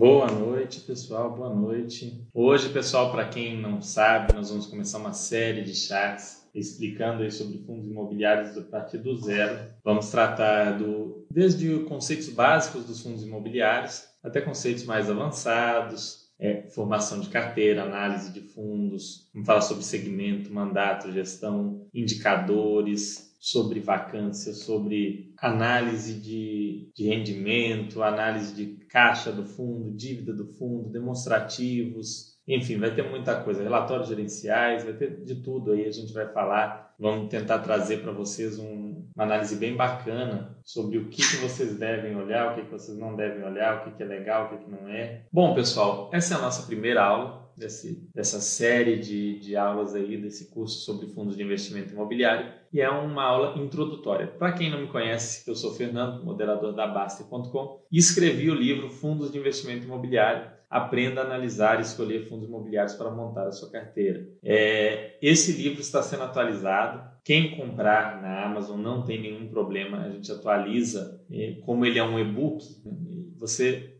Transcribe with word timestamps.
Boa 0.00 0.30
noite, 0.30 0.80
pessoal. 0.80 1.36
Boa 1.36 1.54
noite. 1.54 2.26
Hoje, 2.32 2.70
pessoal, 2.70 3.12
para 3.12 3.28
quem 3.28 3.60
não 3.60 3.82
sabe, 3.82 4.32
nós 4.32 4.48
vamos 4.48 4.64
começar 4.64 4.96
uma 4.96 5.12
série 5.12 5.60
de 5.60 5.74
chats 5.74 6.48
explicando 6.54 7.22
aí 7.22 7.30
sobre 7.30 7.58
fundos 7.58 7.86
imobiliários 7.86 8.56
a 8.56 8.62
partir 8.62 8.96
do 8.96 9.14
zero. 9.18 9.58
Vamos 9.84 10.10
tratar 10.10 10.78
do 10.78 11.26
desde 11.30 11.68
os 11.68 11.86
conceitos 11.86 12.30
básicos 12.30 12.86
dos 12.86 13.02
fundos 13.02 13.22
imobiliários 13.22 14.08
até 14.24 14.40
conceitos 14.40 14.84
mais 14.84 15.10
avançados, 15.10 16.30
é, 16.38 16.62
formação 16.62 17.20
de 17.20 17.28
carteira, 17.28 17.82
análise 17.82 18.32
de 18.32 18.40
fundos, 18.40 19.28
vamos 19.34 19.46
falar 19.46 19.60
sobre 19.60 19.84
segmento, 19.84 20.50
mandato, 20.50 21.12
gestão, 21.12 21.86
indicadores, 21.92 23.29
sobre 23.40 23.80
vacância, 23.80 24.52
sobre 24.52 25.32
análise 25.40 26.20
de, 26.20 26.92
de 26.94 27.08
rendimento, 27.08 28.02
análise 28.02 28.54
de 28.54 28.84
caixa 28.86 29.32
do 29.32 29.44
fundo, 29.44 29.96
dívida 29.96 30.34
do 30.34 30.46
fundo, 30.46 30.90
demonstrativos, 30.90 32.38
enfim, 32.46 32.78
vai 32.78 32.94
ter 32.94 33.08
muita 33.08 33.42
coisa, 33.42 33.62
relatórios 33.62 34.08
gerenciais, 34.08 34.84
vai 34.84 34.92
ter 34.92 35.24
de 35.24 35.36
tudo 35.36 35.72
aí, 35.72 35.86
a 35.86 35.92
gente 35.92 36.12
vai 36.12 36.26
falar. 36.32 36.94
Vamos 36.98 37.30
tentar 37.30 37.60
trazer 37.60 38.02
para 38.02 38.12
vocês 38.12 38.58
um, 38.58 39.08
uma 39.14 39.24
análise 39.24 39.56
bem 39.56 39.74
bacana 39.74 40.58
sobre 40.62 40.98
o 40.98 41.08
que, 41.08 41.22
que 41.22 41.36
vocês 41.36 41.78
devem 41.78 42.14
olhar, 42.16 42.52
o 42.52 42.54
que, 42.56 42.62
que 42.62 42.70
vocês 42.70 42.98
não 42.98 43.16
devem 43.16 43.42
olhar, 43.42 43.78
o 43.78 43.84
que, 43.84 43.96
que 43.96 44.02
é 44.02 44.06
legal, 44.06 44.46
o 44.46 44.48
que, 44.50 44.64
que 44.64 44.70
não 44.70 44.88
é. 44.88 45.22
Bom, 45.32 45.54
pessoal, 45.54 46.10
essa 46.12 46.34
é 46.34 46.36
a 46.36 46.40
nossa 46.40 46.66
primeira 46.66 47.02
aula 47.02 47.49
desse, 47.60 48.08
dessa 48.12 48.40
série 48.40 48.98
de, 48.98 49.38
de 49.38 49.54
aulas 49.54 49.94
aí, 49.94 50.16
desse 50.16 50.50
curso 50.50 50.80
sobre 50.80 51.06
fundos 51.08 51.36
de 51.36 51.42
investimento 51.42 51.92
imobiliário, 51.92 52.52
e 52.72 52.80
é 52.80 52.90
uma 52.90 53.22
aula 53.22 53.62
introdutória. 53.62 54.26
Para 54.26 54.52
quem 54.52 54.70
não 54.70 54.80
me 54.80 54.88
conhece, 54.88 55.48
eu 55.48 55.54
sou 55.54 55.74
Fernando, 55.74 56.24
moderador 56.24 56.74
da 56.74 56.86
Basta.com, 56.86 57.84
e 57.92 57.98
escrevi 57.98 58.50
o 58.50 58.54
livro 58.54 58.90
Fundos 58.90 59.30
de 59.30 59.38
Investimento 59.38 59.84
Imobiliário, 59.84 60.50
Aprenda 60.70 61.22
a 61.22 61.24
analisar 61.24 61.80
e 61.80 61.82
escolher 61.82 62.28
fundos 62.28 62.46
imobiliários 62.48 62.94
para 62.94 63.10
montar 63.10 63.48
a 63.48 63.50
sua 63.50 63.72
carteira. 63.72 64.24
É, 64.40 65.18
esse 65.20 65.50
livro 65.50 65.80
está 65.80 66.00
sendo 66.00 66.22
atualizado. 66.22 67.10
Quem 67.30 67.56
comprar 67.56 68.20
na 68.20 68.44
Amazon 68.44 68.80
não 68.80 69.04
tem 69.04 69.22
nenhum 69.22 69.46
problema, 69.46 69.98
a 69.98 70.10
gente 70.10 70.32
atualiza. 70.32 71.24
Como 71.64 71.86
ele 71.86 71.96
é 71.96 72.02
um 72.02 72.18
e-book, 72.18 72.64
né, 72.84 72.92
você, 73.38 73.94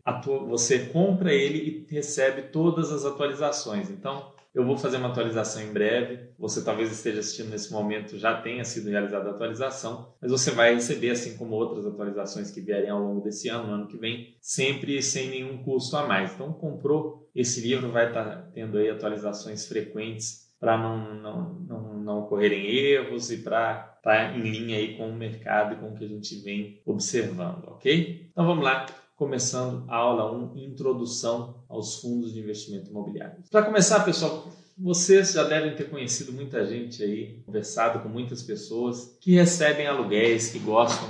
você 0.49 0.87
compra 0.87 1.33
ele 1.33 1.87
e 1.89 1.95
recebe 1.95 2.41
todas 2.51 2.91
as 2.91 3.05
atualizações. 3.05 3.89
Então, 3.89 4.33
eu 4.53 4.65
vou 4.65 4.77
fazer 4.77 4.97
uma 4.97 5.07
atualização 5.07 5.61
em 5.61 5.71
breve. 5.71 6.27
Você 6.37 6.61
talvez 6.61 6.91
esteja 6.91 7.21
assistindo 7.21 7.51
nesse 7.51 7.71
momento, 7.71 8.17
já 8.17 8.35
tenha 8.41 8.65
sido 8.65 8.89
realizada 8.89 9.29
a 9.29 9.31
atualização, 9.31 10.13
mas 10.21 10.29
você 10.29 10.51
vai 10.51 10.73
receber, 10.73 11.11
assim 11.11 11.37
como 11.37 11.55
outras 11.55 11.85
atualizações 11.85 12.51
que 12.51 12.59
vierem 12.59 12.89
ao 12.89 13.01
longo 13.01 13.21
desse 13.21 13.47
ano, 13.47 13.67
no 13.67 13.73
ano 13.75 13.87
que 13.87 13.97
vem, 13.97 14.35
sempre 14.41 15.01
sem 15.01 15.29
nenhum 15.29 15.63
custo 15.63 15.95
a 15.95 16.05
mais. 16.05 16.33
Então, 16.33 16.51
comprou 16.51 17.31
esse 17.33 17.61
livro, 17.61 17.93
vai 17.93 18.07
estar 18.09 18.51
tendo 18.53 18.77
aí 18.77 18.89
atualizações 18.89 19.65
frequentes 19.69 20.50
para 20.61 20.77
não, 20.77 21.15
não, 21.15 21.53
não, 21.67 21.93
não 21.95 22.19
ocorrerem 22.19 22.67
erros 22.67 23.31
e 23.31 23.37
para 23.37 23.95
estar 23.97 24.37
em 24.37 24.41
linha 24.43 24.77
aí 24.77 24.95
com 24.95 25.09
o 25.09 25.13
mercado 25.13 25.73
e 25.73 25.77
com 25.77 25.87
o 25.87 25.95
que 25.95 26.05
a 26.05 26.07
gente 26.07 26.35
vem 26.35 26.79
observando, 26.85 27.67
ok? 27.67 28.29
Então 28.31 28.45
vamos 28.45 28.63
lá 28.63 28.85
começando 29.15 29.83
a 29.89 29.95
aula 29.95 30.31
1, 30.31 30.57
Introdução 30.59 31.63
aos 31.67 31.99
Fundos 31.99 32.31
de 32.31 32.39
Investimento 32.39 32.91
Imobiliário. 32.91 33.37
Para 33.49 33.63
começar, 33.63 34.01
pessoal, 34.01 34.47
vocês 34.77 35.33
já 35.33 35.43
devem 35.43 35.75
ter 35.75 35.89
conhecido 35.89 36.31
muita 36.31 36.63
gente 36.63 37.03
aí, 37.03 37.41
conversado 37.43 37.99
com 37.99 38.09
muitas 38.09 38.43
pessoas 38.43 39.17
que 39.19 39.33
recebem 39.33 39.87
aluguéis, 39.87 40.51
que 40.51 40.59
gostam 40.59 41.09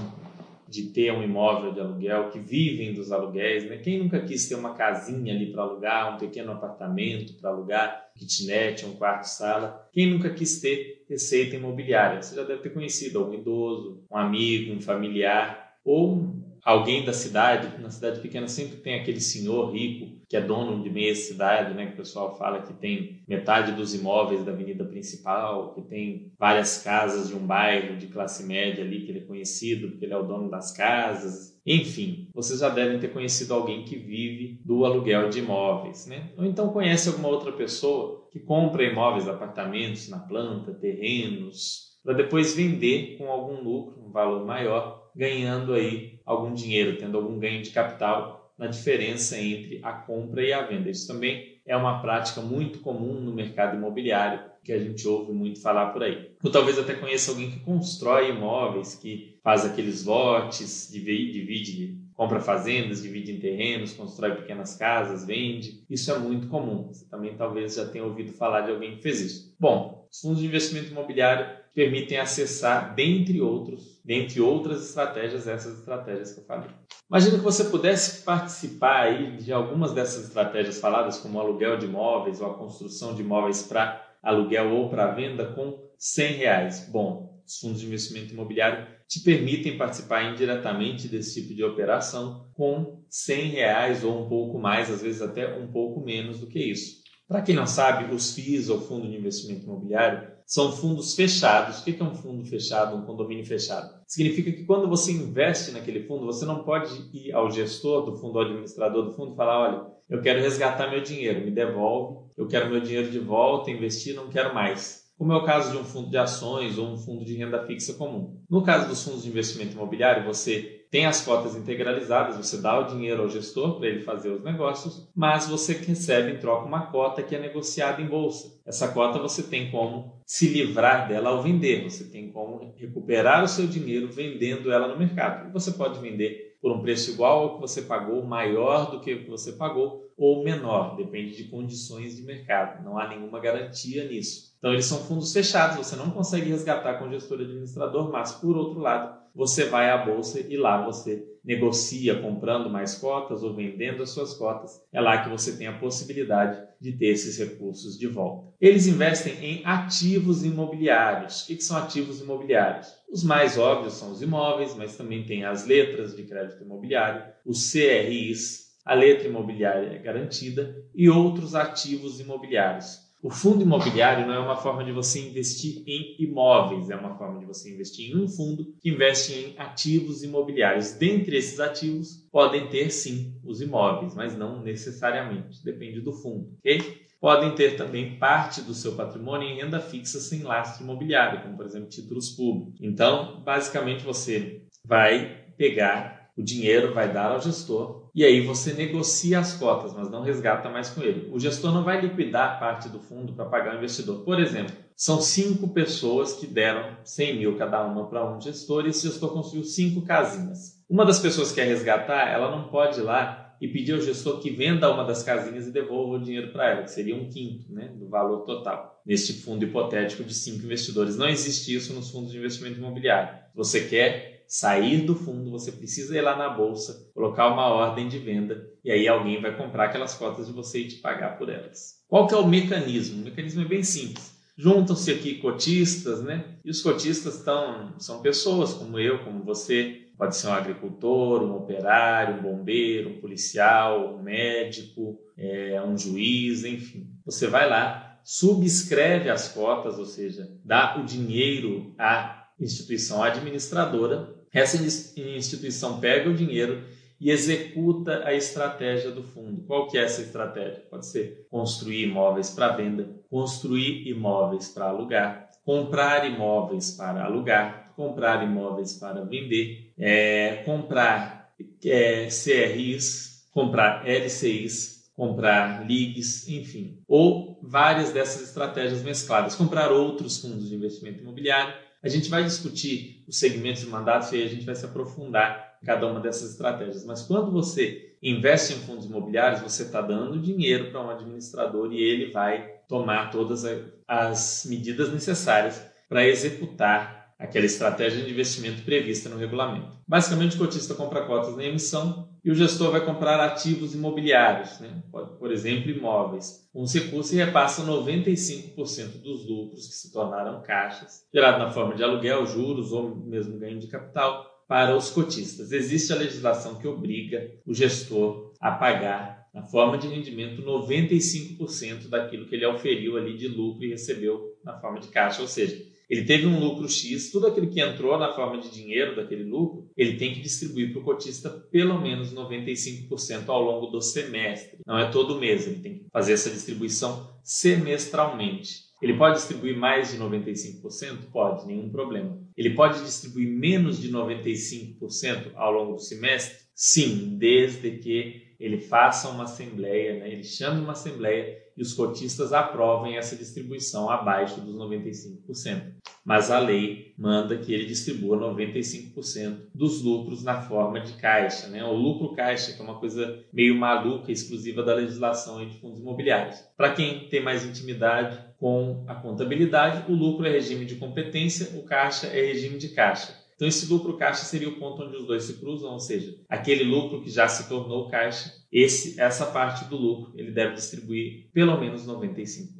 de 0.71 0.83
ter 0.83 1.11
um 1.11 1.21
imóvel 1.21 1.73
de 1.73 1.81
aluguel, 1.81 2.29
que 2.29 2.39
vivem 2.39 2.93
dos 2.93 3.11
aluguéis, 3.11 3.69
né? 3.69 3.77
Quem 3.77 3.99
nunca 3.99 4.21
quis 4.21 4.47
ter 4.47 4.55
uma 4.55 4.73
casinha 4.73 5.33
ali 5.33 5.51
para 5.51 5.63
alugar, 5.63 6.15
um 6.15 6.17
pequeno 6.17 6.53
apartamento 6.53 7.33
para 7.33 7.49
alugar, 7.49 8.10
kitnet, 8.25 8.85
um 8.85 8.95
quarto-sala? 8.95 9.89
Quem 9.91 10.09
nunca 10.09 10.29
quis 10.29 10.61
ter 10.61 11.03
receita 11.09 11.55
imobiliária? 11.55 12.21
Você 12.21 12.35
já 12.35 12.43
deve 12.43 12.61
ter 12.61 12.69
conhecido 12.69 13.19
algum 13.19 13.33
idoso, 13.33 14.03
um 14.09 14.17
amigo, 14.17 14.73
um 14.73 14.81
familiar 14.81 15.71
ou 15.83 16.35
alguém 16.63 17.03
da 17.03 17.11
cidade, 17.11 17.81
na 17.81 17.89
cidade 17.89 18.19
pequena 18.19 18.47
sempre 18.47 18.77
tem 18.77 18.99
aquele 18.99 19.19
senhor 19.19 19.71
rico 19.71 20.21
que 20.29 20.37
é 20.37 20.41
dono 20.41 20.81
de 20.81 20.89
meia 20.89 21.13
cidade, 21.15 21.73
né, 21.73 21.87
que 21.87 21.93
o 21.93 21.97
pessoal 21.97 22.37
fala 22.37 22.61
que 22.61 22.73
tem 22.73 23.21
metade 23.27 23.73
dos 23.73 23.93
imóveis 23.93 24.45
da 24.45 24.51
avenida 24.51 24.85
principal, 24.85 25.73
que 25.73 25.81
tem 25.81 26.31
várias 26.39 26.77
casas 26.77 27.27
de 27.27 27.35
um 27.35 27.45
bairro 27.45 27.97
de 27.97 28.07
classe 28.07 28.43
média 28.43 28.83
ali 28.83 29.01
que 29.01 29.11
ele 29.11 29.19
é 29.19 29.23
conhecido 29.25 29.89
porque 29.89 30.05
ele 30.05 30.13
é 30.13 30.17
o 30.17 30.23
dono 30.23 30.49
das 30.49 30.71
casas. 30.71 31.50
Enfim, 31.65 32.27
vocês 32.33 32.59
já 32.59 32.69
devem 32.69 32.99
ter 32.99 33.13
conhecido 33.13 33.53
alguém 33.53 33.85
que 33.85 33.95
vive 33.95 34.59
do 34.65 34.83
aluguel 34.83 35.29
de 35.29 35.39
imóveis, 35.39 36.07
né? 36.07 36.31
Ou 36.37 36.43
então 36.43 36.69
conhece 36.69 37.07
alguma 37.07 37.27
outra 37.29 37.51
pessoa 37.51 38.27
que 38.31 38.39
compra 38.39 38.83
imóveis, 38.83 39.27
apartamentos 39.27 40.09
na 40.09 40.19
planta, 40.19 40.73
terrenos, 40.73 41.99
para 42.03 42.13
depois 42.13 42.55
vender 42.55 43.15
com 43.17 43.29
algum 43.29 43.61
lucro, 43.61 44.01
um 44.03 44.11
valor 44.11 44.45
maior, 44.45 45.11
ganhando 45.15 45.73
aí 45.73 46.19
algum 46.25 46.53
dinheiro, 46.53 46.97
tendo 46.97 47.17
algum 47.17 47.37
ganho 47.37 47.61
de 47.61 47.69
capital 47.69 48.51
na 48.57 48.67
diferença 48.67 49.37
entre 49.37 49.79
a 49.83 49.93
compra 49.93 50.43
e 50.43 50.51
a 50.51 50.63
venda. 50.63 50.89
Isso 50.89 51.07
também 51.07 51.59
é 51.65 51.75
uma 51.75 52.01
prática 52.01 52.41
muito 52.41 52.79
comum 52.79 53.21
no 53.21 53.33
mercado 53.33 53.77
imobiliário 53.77 54.50
que 54.63 54.71
a 54.71 54.79
gente 54.79 55.07
ouve 55.07 55.31
muito 55.31 55.61
falar 55.61 55.87
por 55.87 56.03
aí. 56.03 56.31
Ou 56.43 56.51
talvez 56.51 56.77
até 56.77 56.93
conheça 56.93 57.31
alguém 57.31 57.51
que 57.51 57.59
constrói 57.59 58.29
imóveis, 58.29 58.95
que 58.95 59.39
faz 59.43 59.65
aqueles 59.65 60.05
lotes, 60.05 60.89
divide, 60.91 61.33
divide 61.33 62.01
compra 62.21 62.39
fazendas, 62.39 63.01
divide 63.01 63.31
em 63.31 63.39
terrenos, 63.39 63.93
constrói 63.93 64.35
pequenas 64.35 64.75
casas, 64.75 65.25
vende. 65.25 65.83
Isso 65.89 66.11
é 66.11 66.19
muito 66.19 66.47
comum. 66.49 66.87
Você 66.87 67.05
também 67.09 67.35
talvez 67.35 67.73
já 67.73 67.85
tenha 67.87 68.03
ouvido 68.03 68.31
falar 68.31 68.61
de 68.61 68.69
alguém 68.69 68.95
que 68.95 69.01
fez 69.01 69.19
isso. 69.21 69.55
Bom, 69.59 70.07
os 70.11 70.19
fundos 70.19 70.39
de 70.39 70.45
investimento 70.45 70.91
imobiliário 70.91 71.47
permitem 71.73 72.19
acessar, 72.19 72.93
dentre 72.93 73.41
outros, 73.41 73.99
dentre 74.05 74.39
outras 74.39 74.85
estratégias, 74.87 75.47
essas 75.47 75.79
estratégias 75.79 76.33
que 76.33 76.41
eu 76.41 76.45
falei. 76.45 76.69
Imagina 77.09 77.37
que 77.39 77.43
você 77.43 77.63
pudesse 77.63 78.23
participar 78.23 79.05
aí 79.05 79.37
de 79.37 79.51
algumas 79.51 79.91
dessas 79.91 80.25
estratégias 80.27 80.79
faladas, 80.79 81.17
como 81.17 81.39
o 81.39 81.41
aluguel 81.41 81.77
de 81.77 81.87
imóveis 81.87 82.39
ou 82.39 82.51
a 82.51 82.53
construção 82.53 83.15
de 83.15 83.23
imóveis 83.23 83.63
para 83.63 84.10
aluguel 84.21 84.71
ou 84.73 84.89
para 84.89 85.11
venda 85.11 85.45
com 85.53 85.79
100 85.97 86.33
reais. 86.33 86.89
Bom, 86.91 87.41
os 87.45 87.59
fundos 87.59 87.81
de 87.81 87.87
investimento 87.87 88.33
imobiliário 88.33 88.87
te 89.07 89.19
permitem 89.19 89.77
participar 89.77 90.31
indiretamente 90.31 91.07
desse 91.07 91.41
tipo 91.41 91.53
de 91.53 91.63
operação 91.63 92.49
com 92.53 93.03
100 93.09 93.49
reais 93.49 94.03
ou 94.03 94.25
um 94.25 94.29
pouco 94.29 94.57
mais, 94.57 94.89
às 94.89 95.01
vezes 95.01 95.21
até 95.21 95.57
um 95.57 95.71
pouco 95.71 95.99
menos 95.99 96.39
do 96.39 96.47
que 96.47 96.59
isso. 96.59 97.01
Para 97.27 97.41
quem 97.41 97.55
não 97.55 97.65
sabe, 97.65 98.13
os 98.13 98.33
FIIs, 98.33 98.67
ou 98.67 98.81
Fundo 98.81 99.07
de 99.07 99.15
Investimento 99.15 99.63
Imobiliário, 99.63 100.29
são 100.45 100.69
fundos 100.71 101.15
fechados. 101.15 101.79
O 101.79 101.83
que 101.85 101.95
é 101.97 102.03
um 102.03 102.13
fundo 102.13 102.43
fechado, 102.43 102.95
um 102.95 103.05
condomínio 103.05 103.45
fechado? 103.45 103.89
Significa 104.05 104.51
que 104.51 104.65
quando 104.65 104.89
você 104.89 105.13
investe 105.13 105.71
naquele 105.71 106.03
fundo, 106.03 106.25
você 106.25 106.45
não 106.45 106.65
pode 106.65 106.93
ir 107.13 107.31
ao 107.31 107.49
gestor 107.49 108.03
do 108.03 108.17
fundo, 108.17 108.37
ao 108.37 108.45
administrador 108.45 109.05
do 109.05 109.13
fundo, 109.13 109.31
e 109.33 109.37
falar: 109.37 109.59
olha, 109.61 109.91
eu 110.11 110.21
quero 110.21 110.41
resgatar 110.41 110.91
meu 110.91 111.01
dinheiro, 111.01 111.39
me 111.39 111.51
devolve, 111.51 112.29
eu 112.37 112.45
quero 112.45 112.69
meu 112.69 112.81
dinheiro 112.81 113.09
de 113.09 113.17
volta, 113.17 113.71
investir, 113.71 114.13
não 114.13 114.27
quero 114.27 114.53
mais. 114.53 115.09
Como 115.17 115.31
é 115.31 115.37
o 115.37 115.45
caso 115.45 115.71
de 115.71 115.77
um 115.77 115.85
fundo 115.85 116.09
de 116.09 116.17
ações 116.17 116.77
ou 116.77 116.87
um 116.87 116.97
fundo 116.97 117.23
de 117.23 117.35
renda 117.35 117.65
fixa 117.65 117.93
comum. 117.93 118.41
No 118.49 118.61
caso 118.61 118.89
dos 118.89 119.03
fundos 119.03 119.23
de 119.23 119.29
investimento 119.29 119.73
imobiliário, 119.73 120.25
você 120.25 120.81
tem 120.91 121.05
as 121.05 121.21
cotas 121.21 121.55
integralizadas, 121.55 122.35
você 122.35 122.57
dá 122.57 122.77
o 122.77 122.87
dinheiro 122.87 123.21
ao 123.21 123.29
gestor 123.29 123.77
para 123.77 123.87
ele 123.87 124.01
fazer 124.01 124.29
os 124.29 124.43
negócios, 124.43 125.09
mas 125.15 125.47
você 125.47 125.73
recebe 125.73 126.31
em 126.33 126.39
troca 126.39 126.65
uma 126.65 126.87
cota 126.87 127.23
que 127.23 127.33
é 127.33 127.39
negociada 127.39 128.01
em 128.01 128.07
bolsa. 128.07 128.59
Essa 128.65 128.89
cota 128.89 129.17
você 129.17 129.43
tem 129.43 129.71
como 129.71 130.19
se 130.25 130.49
livrar 130.49 131.07
dela 131.07 131.29
ao 131.29 131.41
vender, 131.41 131.89
você 131.89 132.03
tem 132.03 132.29
como 132.31 132.73
recuperar 132.75 133.43
o 133.43 133.47
seu 133.47 133.65
dinheiro 133.65 134.11
vendendo 134.11 134.71
ela 134.73 134.89
no 134.89 134.99
mercado. 134.99 135.53
Você 135.53 135.71
pode 135.71 136.01
vender 136.01 136.50
por 136.61 136.71
um 136.71 136.81
preço 136.81 137.11
igual 137.11 137.39
ao 137.41 137.55
que 137.55 137.61
você 137.61 137.81
pagou, 137.81 138.23
maior 138.23 138.91
do 138.91 139.01
que 139.01 139.13
o 139.13 139.23
que 139.23 139.29
você 139.29 139.53
pagou 139.53 140.11
ou 140.15 140.43
menor, 140.43 140.95
depende 140.95 141.35
de 141.35 141.45
condições 141.45 142.15
de 142.15 142.21
mercado. 142.21 142.83
Não 142.83 142.99
há 142.99 143.07
nenhuma 143.07 143.39
garantia 143.39 144.07
nisso. 144.07 144.50
Então 144.61 144.73
eles 144.73 144.85
são 144.85 144.99
fundos 144.99 145.33
fechados, 145.33 145.75
você 145.77 145.95
não 145.95 146.11
consegue 146.11 146.51
resgatar 146.51 146.99
com 146.99 147.05
o 147.05 147.09
gestor 147.09 147.41
administrador, 147.41 148.11
mas 148.11 148.31
por 148.33 148.55
outro 148.55 148.79
lado, 148.79 149.19
você 149.33 149.65
vai 149.65 149.89
à 149.89 149.97
bolsa 149.97 150.39
e 150.39 150.55
lá 150.55 150.85
você 150.85 151.25
negocia 151.43 152.21
comprando 152.21 152.69
mais 152.69 152.93
cotas 152.93 153.41
ou 153.41 153.55
vendendo 153.55 154.03
as 154.03 154.11
suas 154.11 154.35
cotas. 154.35 154.79
É 154.93 155.01
lá 155.01 155.23
que 155.23 155.29
você 155.29 155.57
tem 155.57 155.65
a 155.65 155.79
possibilidade 155.79 156.61
de 156.79 156.91
ter 156.91 157.07
esses 157.07 157.39
recursos 157.39 157.97
de 157.97 158.05
volta. 158.05 158.53
Eles 158.61 158.85
investem 158.85 159.33
em 159.43 159.65
ativos 159.65 160.45
imobiliários. 160.45 161.41
O 161.41 161.47
que 161.47 161.59
são 161.59 161.77
ativos 161.77 162.21
imobiliários? 162.21 162.93
Os 163.11 163.23
mais 163.23 163.57
óbvios 163.57 163.93
são 163.93 164.11
os 164.11 164.21
imóveis, 164.21 164.75
mas 164.75 164.95
também 164.95 165.25
tem 165.25 165.43
as 165.43 165.65
letras 165.65 166.15
de 166.15 166.21
crédito 166.21 166.63
imobiliário, 166.63 167.23
os 167.43 167.71
CRIs, 167.71 168.69
a 168.85 168.93
letra 168.93 169.27
imobiliária 169.27 169.97
garantida 169.97 170.75
e 170.93 171.09
outros 171.09 171.55
ativos 171.55 172.19
imobiliários. 172.19 173.10
O 173.23 173.29
fundo 173.29 173.61
imobiliário 173.61 174.25
não 174.25 174.33
é 174.33 174.39
uma 174.39 174.55
forma 174.55 174.83
de 174.83 174.91
você 174.91 175.19
investir 175.19 175.83
em 175.85 176.15
imóveis, 176.17 176.89
é 176.89 176.95
uma 176.95 177.15
forma 177.15 177.39
de 177.39 177.45
você 177.45 177.71
investir 177.71 178.09
em 178.09 178.19
um 178.19 178.27
fundo 178.27 178.73
que 178.81 178.89
investe 178.89 179.33
em 179.33 179.59
ativos 179.59 180.23
imobiliários. 180.23 180.93
Dentre 180.93 181.37
esses 181.37 181.59
ativos, 181.59 182.25
podem 182.31 182.67
ter 182.69 182.89
sim 182.89 183.35
os 183.43 183.61
imóveis, 183.61 184.15
mas 184.15 184.35
não 184.35 184.63
necessariamente, 184.63 185.63
depende 185.63 186.01
do 186.01 186.13
fundo, 186.13 186.51
ok? 186.57 186.99
Podem 187.19 187.53
ter 187.53 187.77
também 187.77 188.17
parte 188.17 188.61
do 188.61 188.73
seu 188.73 188.93
patrimônio 188.93 189.47
em 189.47 189.57
renda 189.57 189.79
fixa 189.79 190.19
sem 190.19 190.41
lastro 190.41 190.83
imobiliário, 190.83 191.43
como 191.43 191.55
por 191.55 191.67
exemplo 191.67 191.89
títulos 191.89 192.31
públicos. 192.31 192.79
Então, 192.81 193.39
basicamente, 193.43 194.03
você 194.03 194.63
vai 194.83 195.45
pegar 195.55 196.20
o 196.37 196.43
dinheiro, 196.43 196.93
vai 196.93 197.11
dar 197.11 197.31
ao 197.31 197.41
gestor 197.41 198.09
e 198.13 198.23
aí 198.23 198.41
você 198.41 198.73
negocia 198.73 199.39
as 199.39 199.53
cotas, 199.53 199.93
mas 199.93 200.09
não 200.09 200.23
resgata 200.23 200.69
mais 200.69 200.89
com 200.89 201.01
ele. 201.01 201.29
O 201.31 201.39
gestor 201.39 201.73
não 201.73 201.83
vai 201.83 202.01
liquidar 202.01 202.59
parte 202.59 202.89
do 202.89 202.99
fundo 202.99 203.33
para 203.33 203.45
pagar 203.45 203.73
o 203.73 203.77
investidor. 203.77 204.23
Por 204.23 204.39
exemplo, 204.39 204.75
são 204.95 205.21
cinco 205.21 205.69
pessoas 205.69 206.33
que 206.33 206.45
deram 206.45 206.97
100 207.03 207.37
mil 207.37 207.57
cada 207.57 207.83
uma 207.85 208.07
para 208.07 208.35
um 208.35 208.39
gestor 208.39 208.85
e 208.85 208.89
esse 208.89 209.07
gestor 209.07 209.33
construiu 209.33 209.63
cinco 209.63 210.01
casinhas. 210.01 210.81
Uma 210.89 211.05
das 211.05 211.19
pessoas 211.19 211.49
que 211.49 211.55
quer 211.55 211.67
resgatar, 211.67 212.29
ela 212.29 212.51
não 212.51 212.67
pode 212.67 212.99
ir 212.99 213.03
lá 213.03 213.55
e 213.61 213.67
pedir 213.67 213.93
ao 213.93 214.01
gestor 214.01 214.39
que 214.39 214.49
venda 214.49 214.91
uma 214.91 215.03
das 215.03 215.21
casinhas 215.21 215.67
e 215.67 215.71
devolva 215.71 216.15
o 216.15 216.21
dinheiro 216.21 216.51
para 216.51 216.71
ela, 216.71 216.83
que 216.83 216.91
seria 216.91 217.15
um 217.15 217.29
quinto 217.29 217.71
né, 217.71 217.89
do 217.95 218.09
valor 218.09 218.39
total, 218.43 218.99
neste 219.05 219.33
fundo 219.33 219.63
hipotético 219.63 220.23
de 220.23 220.33
cinco 220.33 220.65
investidores. 220.65 221.15
Não 221.15 221.29
existe 221.29 221.73
isso 221.73 221.93
nos 221.93 222.09
fundos 222.09 222.31
de 222.31 222.39
investimento 222.39 222.79
imobiliário. 222.79 223.39
Você 223.53 223.81
quer 223.81 224.30
sair 224.51 225.05
do 225.05 225.15
fundo, 225.15 225.49
você 225.49 225.71
precisa 225.71 226.17
ir 226.17 226.19
lá 226.19 226.35
na 226.35 226.49
bolsa, 226.49 227.09
colocar 227.13 227.47
uma 227.47 227.69
ordem 227.69 228.09
de 228.09 228.19
venda 228.19 228.69
e 228.83 228.91
aí 228.91 229.07
alguém 229.07 229.41
vai 229.41 229.55
comprar 229.55 229.85
aquelas 229.85 230.13
cotas 230.13 230.47
de 230.47 230.51
você 230.51 230.79
e 230.79 230.87
te 230.89 230.95
pagar 230.97 231.37
por 231.37 231.47
elas. 231.47 232.03
Qual 232.05 232.27
que 232.27 232.33
é 232.33 232.37
o 232.37 232.45
mecanismo? 232.45 233.21
O 233.21 233.23
mecanismo 233.23 233.61
é 233.61 233.65
bem 233.65 233.81
simples. 233.81 234.37
Juntam-se 234.57 235.09
aqui 235.09 235.35
cotistas, 235.35 236.21
né? 236.21 236.57
E 236.65 236.69
os 236.69 236.81
cotistas 236.81 237.35
estão, 237.35 237.97
são 237.97 238.21
pessoas 238.21 238.73
como 238.73 238.99
eu, 238.99 239.23
como 239.23 239.41
você, 239.41 240.09
pode 240.17 240.35
ser 240.35 240.47
um 240.47 240.53
agricultor, 240.53 241.43
um 241.43 241.55
operário, 241.55 242.35
um 242.35 242.41
bombeiro, 242.41 243.11
um 243.11 243.21
policial, 243.21 244.17
um 244.17 244.21
médico, 244.21 245.17
é, 245.37 245.81
um 245.81 245.97
juiz, 245.97 246.65
enfim. 246.65 247.07
Você 247.25 247.47
vai 247.47 247.69
lá, 247.69 248.19
subscreve 248.25 249.29
as 249.29 249.47
cotas, 249.47 249.97
ou 249.97 250.05
seja, 250.05 250.45
dá 250.65 250.97
o 250.99 251.05
dinheiro 251.05 251.95
à 251.97 252.40
instituição 252.63 253.23
administradora 253.23 254.41
essa 254.53 254.77
instituição 255.17 255.99
pega 255.99 256.29
o 256.29 256.33
dinheiro 256.33 256.83
e 257.19 257.29
executa 257.29 258.23
a 258.25 258.33
estratégia 258.33 259.11
do 259.11 259.23
fundo. 259.23 259.63
Qual 259.65 259.87
que 259.87 259.97
é 259.97 260.03
essa 260.03 260.21
estratégia? 260.21 260.83
Pode 260.89 261.05
ser 261.05 261.45
construir 261.49 262.03
imóveis 262.03 262.49
para 262.49 262.75
venda, 262.75 263.09
construir 263.29 264.07
imóveis 264.07 264.67
para 264.67 264.85
alugar, 264.89 265.49
comprar 265.63 266.29
imóveis 266.29 266.91
para 266.91 267.23
alugar, 267.23 267.93
comprar 267.95 268.43
imóveis 268.43 268.93
para 268.93 269.23
vender, 269.23 269.93
é, 269.97 270.63
comprar 270.65 271.53
é, 271.85 272.27
CRIs, 272.27 273.47
comprar 273.51 274.05
LCIs, 274.05 275.11
comprar 275.15 275.87
LIGs, 275.87 276.49
enfim, 276.49 276.97
ou 277.07 277.59
várias 277.61 278.11
dessas 278.11 278.41
estratégias 278.41 279.03
mescladas, 279.03 279.55
comprar 279.55 279.91
outros 279.91 280.39
fundos 280.39 280.67
de 280.67 280.75
investimento 280.75 281.21
imobiliário 281.21 281.73
a 282.03 282.09
gente 282.09 282.29
vai 282.29 282.43
discutir 282.43 283.23
os 283.27 283.37
segmentos 283.37 283.81
de 283.81 283.87
mandatos 283.87 284.31
e 284.31 284.35
aí 284.35 284.43
a 284.43 284.49
gente 284.49 284.65
vai 284.65 284.75
se 284.75 284.85
aprofundar 284.85 285.77
em 285.81 285.85
cada 285.85 286.07
uma 286.07 286.19
dessas 286.19 286.51
estratégias. 286.51 287.05
Mas 287.05 287.21
quando 287.21 287.51
você 287.51 288.15
investe 288.21 288.73
em 288.73 288.77
fundos 288.77 289.05
imobiliários, 289.05 289.61
você 289.61 289.83
está 289.83 290.01
dando 290.01 290.39
dinheiro 290.39 290.91
para 290.91 291.01
um 291.01 291.09
administrador 291.09 291.91
e 291.93 292.01
ele 292.01 292.31
vai 292.31 292.67
tomar 292.87 293.31
todas 293.31 293.63
as 294.07 294.65
medidas 294.67 295.11
necessárias 295.11 295.81
para 296.09 296.27
executar 296.27 297.33
aquela 297.39 297.65
estratégia 297.65 298.23
de 298.23 298.31
investimento 298.31 298.83
prevista 298.83 299.29
no 299.29 299.37
regulamento. 299.37 299.97
Basicamente, 300.07 300.55
o 300.55 300.59
cotista 300.59 300.93
compra 300.93 301.25
cotas 301.25 301.55
na 301.55 301.63
emissão 301.63 302.29
e 302.43 302.49
o 302.49 302.55
gestor 302.55 302.91
vai 302.91 303.05
comprar 303.05 303.39
ativos 303.39 303.93
imobiliários, 303.93 304.79
né? 304.79 305.01
por 305.11 305.51
exemplo, 305.51 305.91
imóveis. 305.91 306.67
Com 306.73 306.81
os 306.81 306.93
recursos 306.93 307.31
e 307.33 307.35
repassa 307.35 307.85
95% 307.85 309.21
dos 309.21 309.47
lucros 309.47 309.87
que 309.87 309.93
se 309.93 310.11
tornaram 310.11 310.61
caixas, 310.63 311.25
gerado 311.33 311.59
na 311.59 311.71
forma 311.71 311.95
de 311.95 312.03
aluguel, 312.03 312.45
juros 312.45 312.91
ou 312.91 313.15
mesmo 313.15 313.59
ganho 313.59 313.79
de 313.79 313.87
capital, 313.87 314.49
para 314.67 314.95
os 314.95 315.09
cotistas. 315.09 315.71
Existe 315.71 316.13
a 316.13 316.15
legislação 316.15 316.75
que 316.75 316.87
obriga 316.87 317.51
o 317.65 317.73
gestor 317.73 318.53
a 318.59 318.71
pagar, 318.71 319.41
na 319.53 319.63
forma 319.63 319.97
de 319.97 320.07
rendimento, 320.07 320.63
95% 320.63 322.07
daquilo 322.07 322.45
que 322.47 322.55
ele 322.55 322.63
auferiu 322.63 323.17
ali 323.17 323.35
de 323.35 323.49
lucro 323.49 323.83
e 323.83 323.89
recebeu 323.89 324.57
na 324.63 324.79
forma 324.79 324.99
de 324.99 325.09
caixa, 325.09 325.41
ou 325.41 325.47
seja, 325.47 325.90
ele 326.11 326.25
teve 326.25 326.45
um 326.45 326.59
lucro 326.59 326.89
X, 326.89 327.31
tudo 327.31 327.47
aquilo 327.47 327.69
que 327.69 327.79
entrou 327.79 328.19
na 328.19 328.33
forma 328.33 328.59
de 328.59 328.69
dinheiro 328.69 329.15
daquele 329.15 329.45
lucro, 329.45 329.89
ele 329.95 330.17
tem 330.17 330.33
que 330.33 330.41
distribuir 330.41 330.91
para 330.91 330.99
o 330.99 331.05
cotista 331.05 331.49
pelo 331.71 332.01
menos 332.01 332.33
95% 332.33 333.47
ao 333.47 333.63
longo 333.63 333.87
do 333.87 334.01
semestre. 334.01 334.79
Não 334.85 334.99
é 334.99 335.09
todo 335.09 335.39
mês, 335.39 335.65
ele 335.65 335.79
tem 335.79 335.99
que 335.99 336.05
fazer 336.11 336.33
essa 336.33 336.49
distribuição 336.49 337.31
semestralmente. 337.41 338.91
Ele 339.01 339.13
pode 339.17 339.37
distribuir 339.37 339.77
mais 339.77 340.11
de 340.11 340.17
95%? 340.17 341.31
Pode, 341.31 341.65
nenhum 341.65 341.89
problema. 341.89 342.37
Ele 342.57 342.71
pode 342.71 343.01
distribuir 343.05 343.47
menos 343.47 343.97
de 343.97 344.11
95% 344.11 345.51
ao 345.55 345.71
longo 345.71 345.93
do 345.93 346.01
semestre? 346.01 346.57
Sim, 346.75 347.37
desde 347.37 347.89
que 347.99 348.50
ele 348.61 348.79
faça 348.79 349.27
uma 349.29 349.45
assembleia, 349.45 350.19
né? 350.19 350.31
ele 350.31 350.43
chame 350.43 350.79
uma 350.79 350.91
assembleia 350.91 351.57
e 351.75 351.81
os 351.81 351.93
cotistas 351.93 352.53
aprovem 352.53 353.17
essa 353.17 353.35
distribuição 353.35 354.09
abaixo 354.09 354.61
dos 354.61 354.75
95%. 354.75 355.93
Mas 356.23 356.51
a 356.51 356.59
lei 356.59 357.15
manda 357.17 357.57
que 357.57 357.73
ele 357.73 357.85
distribua 357.85 358.37
95% 358.37 359.69
dos 359.73 360.03
lucros 360.03 360.43
na 360.43 360.61
forma 360.61 360.99
de 360.99 361.13
caixa, 361.13 361.67
né? 361.67 361.83
O 361.83 361.93
lucro 361.93 362.35
caixa, 362.35 362.73
que 362.73 362.79
é 362.79 362.83
uma 362.83 362.99
coisa 362.99 363.43
meio 363.51 363.75
maluca, 363.75 364.31
exclusiva 364.31 364.83
da 364.83 364.93
legislação 364.93 365.65
de 365.65 365.79
fundos 365.79 365.99
imobiliários. 365.99 366.59
Para 366.77 366.93
quem 366.93 367.27
tem 367.29 367.41
mais 367.41 367.65
intimidade 367.65 368.37
com 368.59 369.03
a 369.07 369.15
contabilidade, 369.15 370.11
o 370.11 370.15
lucro 370.15 370.45
é 370.45 370.51
regime 370.51 370.85
de 370.85 370.95
competência, 370.95 371.79
o 371.79 371.83
caixa 371.83 372.27
é 372.27 372.45
regime 372.45 372.77
de 372.77 372.89
caixa. 372.89 373.40
Então, 373.61 373.69
esse 373.69 373.85
lucro 373.85 374.17
caixa 374.17 374.43
seria 374.43 374.67
o 374.67 374.79
ponto 374.79 375.03
onde 375.03 375.15
os 375.17 375.27
dois 375.27 375.43
se 375.43 375.53
cruzam, 375.59 375.91
ou 375.91 375.99
seja, 375.99 376.35
aquele 376.49 376.83
lucro 376.83 377.21
que 377.21 377.29
já 377.29 377.47
se 377.47 377.69
tornou 377.69 378.09
caixa, 378.09 378.51
esse, 378.71 379.21
essa 379.21 379.45
parte 379.45 379.85
do 379.85 379.95
lucro 379.97 380.33
ele 380.35 380.49
deve 380.49 380.73
distribuir 380.73 381.47
pelo 381.53 381.79
menos 381.79 382.07
95%. 382.07 382.73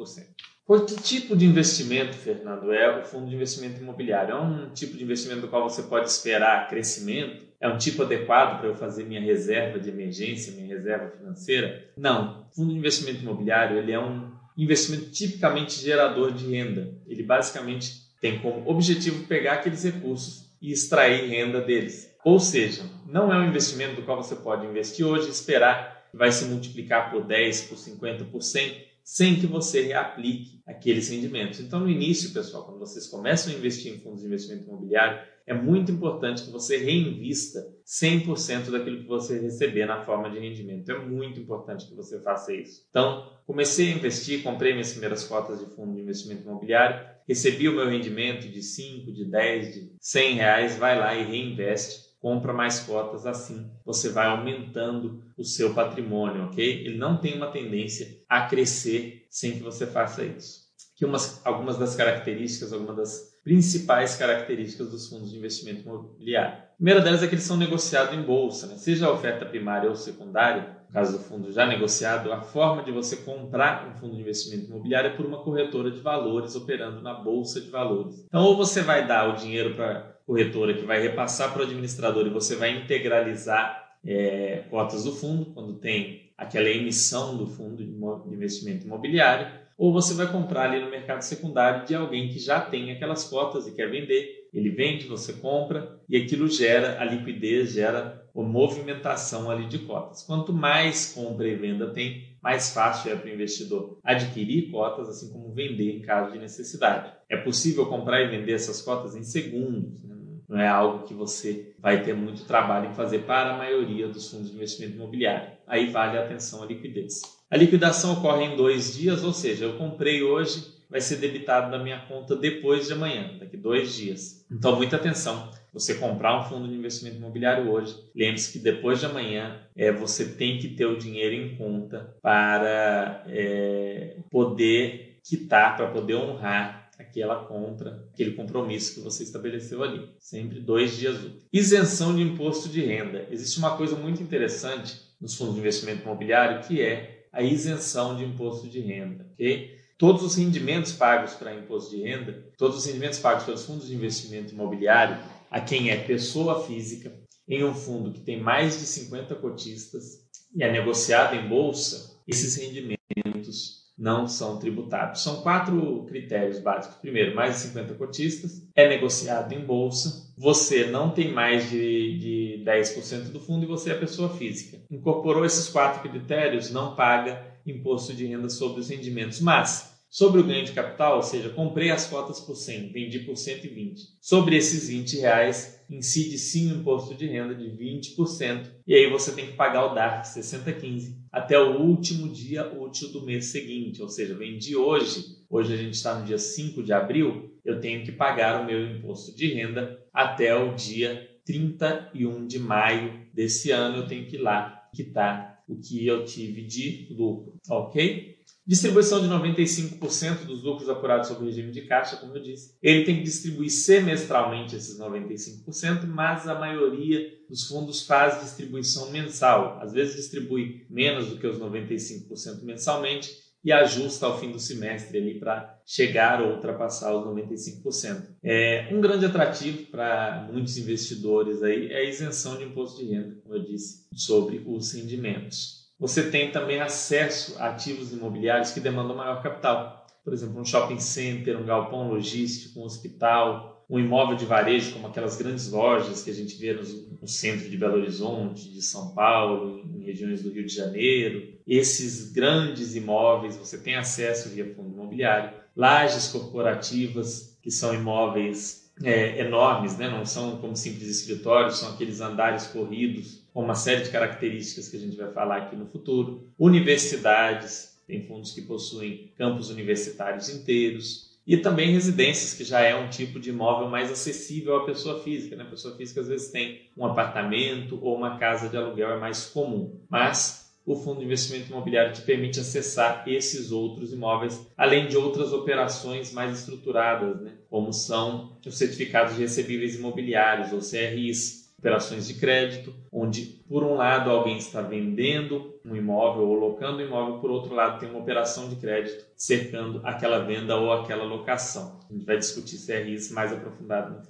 Qual 0.65 0.83
tipo 0.83 1.35
de 1.35 1.45
investimento, 1.45 2.15
Fernando, 2.15 2.73
é 2.73 2.99
o 2.99 3.05
fundo 3.05 3.29
de 3.29 3.35
investimento 3.35 3.79
imobiliário? 3.79 4.33
É 4.33 4.41
um 4.41 4.73
tipo 4.73 4.97
de 4.97 5.03
investimento 5.03 5.41
do 5.41 5.49
qual 5.49 5.69
você 5.69 5.83
pode 5.83 6.09
esperar 6.09 6.67
crescimento? 6.67 7.45
É 7.59 7.69
um 7.69 7.77
tipo 7.77 8.01
adequado 8.01 8.57
para 8.57 8.69
eu 8.69 8.75
fazer 8.75 9.03
minha 9.03 9.21
reserva 9.21 9.77
de 9.77 9.89
emergência, 9.89 10.51
minha 10.53 10.75
reserva 10.75 11.11
financeira? 11.15 11.91
Não. 11.95 12.47
O 12.49 12.55
fundo 12.55 12.73
de 12.73 12.79
investimento 12.79 13.21
imobiliário 13.21 13.77
ele 13.77 13.91
é 13.91 13.99
um 13.99 14.31
investimento 14.57 15.11
tipicamente 15.11 15.79
gerador 15.79 16.31
de 16.31 16.47
renda. 16.47 16.91
Ele 17.05 17.21
basicamente 17.21 18.09
tem 18.19 18.39
como 18.39 18.67
objetivo 18.67 19.27
pegar 19.27 19.53
aqueles 19.53 19.83
recursos 19.83 20.49
e 20.61 20.71
extrair 20.71 21.27
renda 21.27 21.59
deles. 21.59 22.13
Ou 22.23 22.39
seja, 22.39 22.83
não 23.07 23.33
é 23.33 23.39
um 23.39 23.47
investimento 23.47 23.95
do 23.95 24.03
qual 24.03 24.21
você 24.21 24.35
pode 24.35 24.65
investir 24.65 25.05
hoje 25.05 25.27
e 25.27 25.31
esperar 25.31 26.07
que 26.11 26.17
vai 26.17 26.31
se 26.31 26.45
multiplicar 26.45 27.09
por 27.09 27.25
10, 27.25 27.63
por 27.63 27.77
50, 27.77 28.25
por 28.25 28.41
100, 28.41 28.91
sem 29.03 29.39
que 29.39 29.47
você 29.47 29.81
reaplique 29.81 30.61
aqueles 30.65 31.09
rendimentos. 31.09 31.59
Então, 31.59 31.79
no 31.79 31.89
início, 31.89 32.31
pessoal, 32.31 32.65
quando 32.65 32.79
vocês 32.79 33.07
começam 33.07 33.51
a 33.51 33.55
investir 33.55 33.91
em 33.91 33.99
fundos 33.99 34.21
de 34.21 34.27
investimento 34.27 34.65
imobiliário, 34.65 35.19
é 35.47 35.53
muito 35.53 35.91
importante 35.91 36.43
que 36.43 36.51
você 36.51 36.77
reinvista 36.77 37.59
100% 37.85 38.69
daquilo 38.69 38.99
que 38.99 39.07
você 39.07 39.39
receber 39.39 39.85
na 39.85 40.01
forma 40.03 40.29
de 40.29 40.39
rendimento. 40.39 40.91
É 40.91 40.99
muito 40.99 41.39
importante 41.39 41.87
que 41.87 41.95
você 41.95 42.21
faça 42.21 42.53
isso. 42.53 42.85
Então, 42.89 43.27
comecei 43.45 43.91
a 43.91 43.95
investir, 43.95 44.43
comprei 44.43 44.73
minhas 44.73 44.91
primeiras 44.91 45.23
cotas 45.23 45.59
de 45.59 45.65
fundo 45.75 45.95
de 45.95 46.01
investimento 46.01 46.43
imobiliário, 46.43 47.10
recebi 47.27 47.67
o 47.69 47.75
meu 47.75 47.89
rendimento 47.89 48.47
de 48.47 48.61
5, 48.61 49.11
de 49.11 49.25
10, 49.25 49.73
de 49.73 49.91
100 49.99 50.35
reais, 50.35 50.77
vai 50.77 50.97
lá 50.97 51.15
e 51.15 51.23
reinveste, 51.23 52.11
compra 52.19 52.53
mais 52.53 52.79
cotas, 52.79 53.25
assim 53.25 53.69
você 53.83 54.09
vai 54.09 54.27
aumentando 54.27 55.23
o 55.37 55.43
seu 55.43 55.73
patrimônio, 55.73 56.45
ok? 56.45 56.85
Ele 56.85 56.97
não 56.97 57.17
tem 57.17 57.35
uma 57.35 57.51
tendência 57.51 58.19
a 58.29 58.47
crescer 58.47 59.25
sem 59.29 59.53
que 59.53 59.63
você 59.63 59.87
faça 59.87 60.23
isso. 60.23 60.61
Aqui 60.95 61.03
umas, 61.03 61.43
algumas 61.43 61.77
das 61.77 61.95
características, 61.95 62.71
algumas 62.71 62.95
das 62.95 63.31
principais 63.43 64.15
características 64.15 64.91
dos 64.91 65.07
fundos 65.09 65.31
de 65.31 65.37
investimento 65.37 65.81
imobiliário. 65.81 66.59
A 66.59 66.75
primeira 66.75 67.01
delas 67.01 67.23
é 67.23 67.27
que 67.27 67.33
eles 67.33 67.43
são 67.43 67.57
negociados 67.57 68.13
em 68.13 68.21
bolsa, 68.21 68.67
né? 68.67 68.75
seja 68.77 69.07
a 69.07 69.11
oferta 69.11 69.45
primária 69.45 69.89
ou 69.89 69.95
secundária, 69.95 70.77
caso 70.91 71.17
do 71.17 71.23
fundo 71.23 71.51
já 71.51 71.65
negociado, 71.65 72.31
a 72.31 72.41
forma 72.41 72.83
de 72.83 72.91
você 72.91 73.17
comprar 73.17 73.87
um 73.87 73.99
fundo 73.99 74.15
de 74.15 74.21
investimento 74.21 74.65
imobiliário 74.65 75.11
é 75.11 75.15
por 75.15 75.25
uma 75.25 75.39
corretora 75.39 75.89
de 75.89 75.99
valores 75.99 76.55
operando 76.55 77.01
na 77.01 77.13
bolsa 77.13 77.61
de 77.61 77.69
valores. 77.69 78.25
Então, 78.27 78.43
ou 78.43 78.57
você 78.57 78.81
vai 78.81 79.07
dar 79.07 79.29
o 79.29 79.37
dinheiro 79.37 79.73
para 79.73 79.91
a 79.91 80.01
corretora 80.25 80.73
que 80.73 80.85
vai 80.85 81.01
repassar 81.01 81.51
para 81.53 81.61
o 81.61 81.65
administrador 81.65 82.25
e 82.27 82.29
você 82.29 82.55
vai 82.55 82.77
integralizar 82.77 83.95
é, 84.05 84.63
cotas 84.69 85.03
do 85.03 85.11
fundo, 85.11 85.45
quando 85.45 85.73
tem 85.75 86.31
aquela 86.37 86.69
emissão 86.69 87.37
do 87.37 87.45
fundo 87.45 87.77
de 87.77 88.33
investimento 88.33 88.85
imobiliário, 88.85 89.47
ou 89.77 89.93
você 89.93 90.13
vai 90.13 90.31
comprar 90.31 90.69
ali 90.69 90.83
no 90.83 90.89
mercado 90.89 91.21
secundário 91.21 91.85
de 91.85 91.95
alguém 91.95 92.29
que 92.29 92.39
já 92.39 92.59
tem 92.59 92.91
aquelas 92.91 93.23
cotas 93.23 93.67
e 93.67 93.71
quer 93.73 93.89
vender. 93.89 94.40
Ele 94.53 94.69
vende, 94.69 95.07
você 95.07 95.33
compra 95.33 95.99
e 96.09 96.17
aquilo 96.17 96.47
gera 96.47 96.99
a 96.99 97.05
liquidez, 97.05 97.71
gera 97.73 98.29
a 98.35 98.41
movimentação 98.41 99.49
ali 99.49 99.67
de 99.67 99.79
cotas. 99.79 100.23
Quanto 100.23 100.51
mais 100.51 101.13
compra 101.13 101.47
e 101.47 101.55
venda 101.55 101.89
tem, 101.91 102.31
mais 102.41 102.73
fácil 102.73 103.11
é 103.11 103.15
para 103.15 103.29
o 103.29 103.33
investidor 103.33 103.99
adquirir 104.03 104.71
cotas, 104.71 105.07
assim 105.07 105.31
como 105.31 105.53
vender 105.53 105.95
em 105.95 106.01
caso 106.01 106.33
de 106.33 106.39
necessidade. 106.39 107.13
É 107.29 107.37
possível 107.37 107.85
comprar 107.85 108.21
e 108.21 108.29
vender 108.29 108.53
essas 108.53 108.81
cotas 108.81 109.15
em 109.15 109.23
segundos. 109.23 110.03
Né? 110.03 110.15
Não 110.49 110.59
é 110.59 110.67
algo 110.67 111.05
que 111.05 111.13
você 111.13 111.73
vai 111.79 112.03
ter 112.03 112.13
muito 112.13 112.45
trabalho 112.45 112.89
em 112.89 112.95
fazer 112.95 113.19
para 113.19 113.53
a 113.53 113.57
maioria 113.57 114.07
dos 114.07 114.29
fundos 114.29 114.49
de 114.49 114.55
investimento 114.55 114.95
imobiliário. 114.95 115.51
Aí 115.65 115.89
vale 115.89 116.17
a 116.17 116.25
atenção 116.25 116.63
à 116.63 116.65
liquidez. 116.65 117.21
A 117.49 117.57
liquidação 117.57 118.13
ocorre 118.13 118.45
em 118.45 118.55
dois 118.55 118.95
dias, 118.95 119.23
ou 119.23 119.33
seja, 119.33 119.65
eu 119.65 119.77
comprei 119.77 120.23
hoje, 120.23 120.70
vai 120.91 120.99
ser 120.99 121.15
debitado 121.15 121.71
da 121.71 121.81
minha 121.81 121.99
conta 121.99 122.35
depois 122.35 122.85
de 122.85 122.93
amanhã, 122.93 123.37
daqui 123.39 123.55
dois 123.55 123.95
dias. 123.95 124.45
Então, 124.51 124.75
muita 124.75 124.97
atenção. 124.97 125.49
Você 125.73 125.95
comprar 125.95 126.37
um 126.37 126.43
fundo 126.43 126.67
de 126.67 126.75
investimento 126.75 127.15
imobiliário 127.15 127.71
hoje, 127.71 127.95
lembre-se 128.13 128.51
que 128.51 128.59
depois 128.59 128.99
de 128.99 129.05
amanhã 129.05 129.61
é, 129.73 129.89
você 129.89 130.25
tem 130.25 130.59
que 130.59 130.67
ter 130.67 130.85
o 130.85 130.97
dinheiro 130.97 131.33
em 131.33 131.55
conta 131.55 132.13
para 132.21 133.23
é, 133.27 134.17
poder 134.29 135.19
quitar, 135.23 135.77
para 135.77 135.87
poder 135.87 136.15
honrar 136.15 136.91
aquela 136.99 137.45
compra, 137.45 138.05
aquele 138.13 138.31
compromisso 138.31 138.95
que 138.95 139.01
você 139.01 139.23
estabeleceu 139.23 139.81
ali. 139.81 140.09
Sempre 140.19 140.59
dois 140.59 140.97
dias 140.97 141.15
úteis. 141.15 141.47
Isenção 141.53 142.13
de 142.13 142.21
imposto 142.21 142.67
de 142.67 142.81
renda. 142.81 143.25
Existe 143.31 143.57
uma 143.57 143.77
coisa 143.77 143.95
muito 143.95 144.21
interessante 144.21 144.99
nos 145.21 145.35
fundos 145.35 145.53
de 145.53 145.61
investimento 145.61 146.03
imobiliário 146.03 146.67
que 146.67 146.81
é 146.81 147.27
a 147.31 147.41
isenção 147.41 148.17
de 148.17 148.25
imposto 148.25 148.67
de 148.67 148.81
renda, 148.81 149.25
ok? 149.33 149.80
Todos 150.01 150.23
os 150.23 150.35
rendimentos 150.35 150.93
pagos 150.93 151.35
para 151.35 151.53
imposto 151.53 151.95
de 151.95 152.01
renda, 152.01 152.43
todos 152.57 152.75
os 152.77 152.85
rendimentos 152.87 153.19
pagos 153.19 153.43
pelos 153.43 153.63
fundos 153.63 153.87
de 153.87 153.93
investimento 153.93 154.51
imobiliário, 154.51 155.23
a 155.51 155.61
quem 155.61 155.91
é 155.91 155.95
pessoa 155.95 156.65
física, 156.65 157.15
em 157.47 157.63
um 157.63 157.75
fundo 157.75 158.11
que 158.11 158.19
tem 158.19 158.41
mais 158.41 158.79
de 158.79 158.87
50 158.87 159.35
cotistas 159.35 160.27
e 160.55 160.63
é 160.63 160.71
negociado 160.71 161.35
em 161.35 161.47
bolsa, 161.47 162.19
esses 162.27 162.55
rendimentos 162.55 163.91
não 163.95 164.25
são 164.25 164.57
tributados. 164.57 165.21
São 165.21 165.43
quatro 165.43 166.03
critérios 166.07 166.57
básicos. 166.57 166.97
Primeiro, 166.97 167.35
mais 167.35 167.53
de 167.53 167.67
50 167.67 167.93
cotistas, 167.93 168.67
é 168.75 168.89
negociado 168.89 169.53
em 169.53 169.63
bolsa, 169.63 170.33
você 170.35 170.85
não 170.85 171.11
tem 171.11 171.31
mais 171.31 171.69
de, 171.69 172.17
de 172.17 172.63
10% 172.65 173.25
do 173.25 173.39
fundo 173.39 173.65
e 173.65 173.67
você 173.67 173.91
é 173.91 173.93
pessoa 173.93 174.29
física. 174.29 174.79
Incorporou 174.89 175.45
esses 175.45 175.69
quatro 175.69 176.01
critérios, 176.09 176.71
não 176.71 176.95
paga 176.95 177.51
imposto 177.67 178.15
de 178.15 178.25
renda 178.25 178.49
sobre 178.49 178.79
os 178.79 178.89
rendimentos, 178.89 179.39
mas 179.39 179.90
Sobre 180.11 180.41
o 180.41 180.43
ganho 180.43 180.65
de 180.65 180.73
capital, 180.73 181.15
ou 181.15 181.23
seja, 181.23 181.47
comprei 181.47 181.89
as 181.89 182.05
cotas 182.05 182.41
por 182.41 182.53
100, 182.53 182.91
vendi 182.91 183.19
por 183.19 183.37
120. 183.37 184.17
Sobre 184.19 184.57
esses 184.57 184.89
20 184.89 185.17
reais, 185.21 185.85
incide 185.89 186.37
sim 186.37 186.69
o 186.69 186.75
imposto 186.79 187.15
de 187.15 187.27
renda 187.27 187.55
de 187.55 187.69
20%, 187.69 188.69
e 188.85 188.93
aí 188.93 189.09
você 189.09 189.31
tem 189.31 189.45
que 189.45 189.53
pagar 189.53 189.85
o 189.85 189.95
DARF 189.95 190.27
6015 190.27 191.17
até 191.31 191.57
o 191.57 191.79
último 191.79 192.27
dia 192.27 192.77
útil 192.77 193.07
do 193.13 193.25
mês 193.25 193.45
seguinte, 193.45 194.01
ou 194.01 194.09
seja, 194.09 194.35
vendi 194.35 194.75
hoje, 194.75 195.37
hoje 195.49 195.73
a 195.73 195.77
gente 195.77 195.93
está 195.93 196.19
no 196.19 196.25
dia 196.25 196.37
5 196.37 196.83
de 196.83 196.91
abril, 196.91 197.49
eu 197.63 197.79
tenho 197.79 198.03
que 198.03 198.11
pagar 198.11 198.61
o 198.61 198.65
meu 198.65 198.85
imposto 198.85 199.33
de 199.33 199.53
renda 199.53 199.97
até 200.13 200.53
o 200.53 200.75
dia 200.75 201.25
31 201.45 202.47
de 202.47 202.59
maio 202.59 203.27
desse 203.33 203.71
ano, 203.71 203.99
eu 203.99 204.07
tenho 204.07 204.25
que 204.27 204.35
ir 204.35 204.41
lá 204.41 204.89
quitar 204.93 205.63
o 205.69 205.77
que 205.77 206.05
eu 206.05 206.25
tive 206.25 206.63
de 206.63 207.07
lucro, 207.11 207.53
ok? 207.69 208.40
Distribuição 208.71 209.19
de 209.19 209.27
95% 209.27 210.45
dos 210.45 210.63
lucros 210.63 210.87
apurados 210.87 211.27
sob 211.27 211.43
regime 211.43 211.73
de 211.73 211.81
caixa, 211.81 212.15
como 212.15 212.37
eu 212.37 212.41
disse. 212.41 212.73
Ele 212.81 213.03
tem 213.03 213.17
que 213.17 213.23
distribuir 213.23 213.69
semestralmente 213.69 214.77
esses 214.77 214.97
95%, 214.97 216.07
mas 216.07 216.47
a 216.47 216.57
maioria 216.57 217.19
dos 217.49 217.67
fundos 217.67 218.05
faz 218.05 218.39
distribuição 218.39 219.11
mensal. 219.11 219.77
Às 219.81 219.91
vezes 219.91 220.15
distribui 220.15 220.85
menos 220.89 221.27
do 221.27 221.37
que 221.37 221.45
os 221.45 221.59
95% 221.59 222.63
mensalmente 222.63 223.29
e 223.61 223.73
ajusta 223.73 224.25
ao 224.25 224.39
fim 224.39 224.53
do 224.53 224.59
semestre 224.59 225.17
ali 225.17 225.37
para 225.37 225.77
chegar 225.85 226.41
ou 226.41 226.53
ultrapassar 226.53 227.13
os 227.13 227.25
95%. 227.25 228.25
É 228.41 228.87
um 228.89 229.01
grande 229.01 229.25
atrativo 229.25 229.87
para 229.87 230.47
muitos 230.49 230.77
investidores 230.77 231.61
aí 231.61 231.91
é 231.91 231.97
a 231.97 232.09
isenção 232.09 232.57
de 232.57 232.63
imposto 232.63 233.03
de 233.03 233.11
renda, 233.11 233.35
como 233.43 233.53
eu 233.53 233.65
disse, 233.65 234.07
sobre 234.15 234.63
os 234.65 234.93
rendimentos 234.93 235.80
você 236.01 236.31
tem 236.31 236.49
também 236.49 236.81
acesso 236.81 237.55
a 237.59 237.67
ativos 237.67 238.11
imobiliários 238.11 238.71
que 238.71 238.79
demandam 238.79 239.15
maior 239.15 239.39
capital. 239.43 240.03
Por 240.23 240.33
exemplo, 240.33 240.59
um 240.59 240.65
shopping 240.65 240.99
center, 240.99 241.55
um 241.61 241.63
galpão 241.63 242.09
logístico, 242.09 242.79
um 242.79 242.85
hospital, 242.85 243.85
um 243.87 243.99
imóvel 243.99 244.35
de 244.35 244.43
varejo, 244.43 244.93
como 244.93 245.05
aquelas 245.05 245.37
grandes 245.37 245.71
lojas 245.71 246.23
que 246.23 246.31
a 246.31 246.33
gente 246.33 246.57
vê 246.57 246.73
no, 246.73 247.27
centro 247.27 247.69
de 247.69 247.77
Belo 247.77 247.97
Horizonte, 247.97 248.73
de 248.73 248.81
São 248.81 249.13
Paulo, 249.13 249.87
em 249.95 250.03
regiões 250.03 250.41
do 250.41 250.49
Rio 250.49 250.65
de 250.65 250.73
Janeiro. 250.73 251.53
Esses 251.67 252.31
grandes 252.31 252.95
imóveis 252.95 253.55
você 253.55 253.77
tem 253.77 253.95
acesso 253.95 254.49
via 254.49 254.73
fundo 254.73 254.89
imobiliário. 254.89 255.53
Lajes 255.75 256.29
corporativas, 256.29 257.59
que 257.61 257.69
são 257.69 257.93
imóveis 257.93 258.91
é, 259.03 259.39
enormes, 259.41 259.95
né? 259.99 260.09
não 260.09 260.25
são 260.25 260.57
como 260.57 260.75
simples 260.75 261.07
escritórios, 261.07 261.77
são 261.77 261.93
aqueles 261.93 262.21
andares 262.21 262.65
corridos 262.65 263.40
com 263.53 263.63
uma 263.63 263.75
série 263.75 264.03
de 264.03 264.09
características 264.09 264.87
que 264.87 264.97
a 264.97 264.99
gente 264.99 265.17
vai 265.17 265.31
falar 265.31 265.57
aqui 265.57 265.75
no 265.75 265.85
futuro. 265.85 266.47
Universidades, 266.57 267.97
tem 268.07 268.25
fundos 268.25 268.51
que 268.51 268.61
possuem 268.61 269.31
campos 269.37 269.69
universitários 269.69 270.49
inteiros. 270.49 271.31
E 271.45 271.57
também 271.57 271.91
residências, 271.91 272.53
que 272.53 272.63
já 272.63 272.81
é 272.81 272.95
um 272.95 273.09
tipo 273.09 273.39
de 273.39 273.49
imóvel 273.49 273.89
mais 273.89 274.11
acessível 274.11 274.75
à 274.75 274.85
pessoa 274.85 275.23
física. 275.23 275.55
Né? 275.55 275.63
A 275.63 275.67
pessoa 275.67 275.95
física 275.95 276.21
às 276.21 276.27
vezes 276.27 276.51
tem 276.51 276.81
um 276.95 277.05
apartamento 277.05 277.99
ou 278.01 278.15
uma 278.15 278.37
casa 278.37 278.69
de 278.69 278.77
aluguel, 278.77 279.11
é 279.11 279.19
mais 279.19 279.45
comum. 279.47 279.99
Mas 280.07 280.71
o 280.85 280.95
fundo 280.95 281.19
de 281.19 281.25
investimento 281.25 281.69
imobiliário 281.69 282.13
te 282.13 282.21
permite 282.21 282.59
acessar 282.59 283.23
esses 283.27 283.71
outros 283.71 284.11
imóveis, 284.13 284.65
além 284.77 285.07
de 285.07 285.15
outras 285.15 285.53
operações 285.53 286.31
mais 286.31 286.59
estruturadas, 286.59 287.41
né? 287.41 287.51
como 287.69 287.93
são 287.93 288.57
os 288.65 288.77
certificados 288.77 289.35
de 289.35 289.41
recebíveis 289.41 289.95
imobiliários, 289.95 290.73
ou 290.73 290.79
CRIs, 290.79 291.60
operações 291.81 292.27
de 292.27 292.35
crédito, 292.35 292.93
onde 293.11 293.59
por 293.67 293.83
um 293.83 293.95
lado 293.95 294.29
alguém 294.29 294.55
está 294.55 294.83
vendendo 294.83 295.73
um 295.83 295.95
imóvel 295.95 296.47
ou 296.47 296.53
locando 296.53 296.99
um 296.99 297.05
imóvel, 297.07 297.39
por 297.39 297.49
outro 297.49 297.73
lado 297.73 297.99
tem 297.99 298.07
uma 298.07 298.19
operação 298.19 298.69
de 298.69 298.75
crédito 298.75 299.25
cercando 299.35 299.99
aquela 300.03 300.45
venda 300.45 300.77
ou 300.77 300.93
aquela 300.93 301.23
locação. 301.23 301.99
A 302.07 302.13
gente 302.13 302.23
vai 302.23 302.37
discutir 302.37 302.77
CRIs 302.85 303.31
mais 303.31 303.51
aprofundado. 303.51 304.21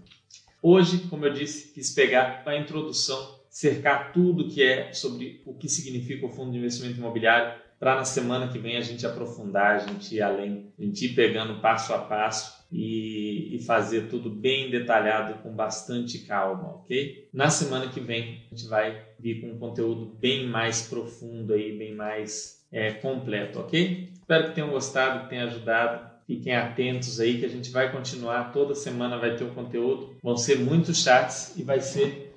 Hoje, 0.63 0.99
como 1.09 1.25
eu 1.25 1.33
disse, 1.33 1.73
quis 1.73 1.93
pegar 1.93 2.41
a 2.45 2.55
introdução, 2.55 3.41
cercar 3.49 4.13
tudo 4.13 4.47
que 4.47 4.63
é 4.63 4.93
sobre 4.93 5.41
o 5.45 5.53
que 5.53 5.67
significa 5.67 6.25
o 6.25 6.29
fundo 6.29 6.51
de 6.51 6.57
investimento 6.57 6.99
imobiliário, 6.99 7.59
para 7.77 7.95
na 7.95 8.05
semana 8.05 8.47
que 8.47 8.59
vem 8.59 8.77
a 8.77 8.81
gente 8.81 9.05
aprofundar, 9.05 9.75
a 9.75 9.79
gente 9.79 10.15
ir 10.15 10.21
além, 10.21 10.71
a 10.79 10.83
gente 10.83 11.03
ir 11.03 11.15
pegando 11.15 11.59
passo 11.59 11.93
a 11.93 11.97
passo 11.97 12.60
e, 12.71 13.55
e, 13.55 13.59
fazer 13.59 14.07
tudo 14.07 14.29
bem 14.29 14.69
detalhado 14.69 15.41
com 15.43 15.53
bastante 15.53 16.19
calma, 16.19 16.75
ok? 16.75 17.27
Na 17.33 17.49
semana 17.49 17.89
que 17.89 17.99
vem 17.99 18.43
a 18.49 18.55
gente 18.55 18.69
vai 18.69 19.05
vir 19.19 19.41
com 19.41 19.47
um 19.47 19.59
conteúdo 19.59 20.05
bem 20.19 20.47
mais 20.47 20.87
profundo 20.87 21.53
aí, 21.53 21.77
bem 21.77 21.93
mais 21.93 22.65
é, 22.71 22.91
completo, 22.91 23.59
ok? 23.59 24.09
Espero 24.13 24.47
que 24.47 24.55
tenham 24.55 24.69
gostado, 24.69 25.23
que 25.23 25.29
tenha 25.29 25.45
ajudado. 25.45 26.09
Fiquem 26.25 26.55
atentos 26.55 27.19
aí 27.19 27.39
que 27.39 27.45
a 27.45 27.49
gente 27.49 27.71
vai 27.71 27.91
continuar. 27.91 28.53
Toda 28.53 28.73
semana 28.73 29.17
vai 29.17 29.35
ter 29.35 29.43
um 29.43 29.53
conteúdo. 29.53 30.15
Vão 30.23 30.37
ser 30.37 30.59
muitos 30.59 31.03
chats 31.03 31.57
e 31.57 31.63
vai 31.63 31.81
ser 31.81 32.33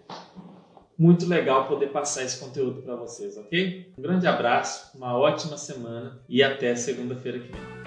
muito 0.98 1.26
legal 1.26 1.68
poder 1.68 1.88
passar 1.88 2.24
esse 2.24 2.38
conteúdo 2.38 2.82
para 2.82 2.96
vocês, 2.96 3.36
ok? 3.36 3.92
Um 3.96 4.02
grande 4.02 4.26
abraço, 4.26 4.96
uma 4.96 5.16
ótima 5.16 5.56
semana 5.56 6.20
e 6.28 6.42
até 6.42 6.74
segunda-feira 6.74 7.38
que 7.38 7.52
vem. 7.52 7.83